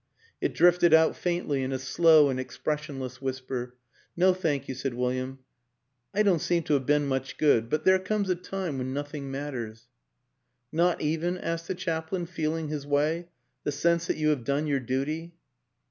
It 0.41 0.55
drifted 0.55 0.95
out 0.95 1.15
faintly 1.15 1.61
in 1.61 1.71
a 1.71 1.77
slow 1.77 2.31
and 2.31 2.39
expression 2.39 2.99
less 2.99 3.21
whisper." 3.21 3.75
No, 4.17 4.33
thank 4.33 4.67
you," 4.67 4.73
said 4.73 4.95
William." 4.95 5.37
I 6.15 6.23
don't 6.23 6.41
seem 6.41 6.63
to 6.63 6.73
have 6.73 6.87
been 6.87 7.05
much 7.05 7.37
good... 7.37 7.69
but 7.69 7.85
there 7.85 7.99
comes 7.99 8.27
a 8.27 8.35
time... 8.35 8.79
when 8.79 8.95
nothing 8.95 9.29
matters."" 9.29 9.89
Not 10.71 11.01
even," 11.01 11.37
asked 11.37 11.67
the 11.67 11.75
chaplain, 11.75 12.25
feeling 12.25 12.69
his 12.69 12.87
way," 12.87 13.27
the 13.63 13.71
sense 13.71 14.07
that 14.07 14.17
you 14.17 14.29
have 14.29 14.43
done 14.43 14.65
your 14.65 14.79
duty? 14.79 15.35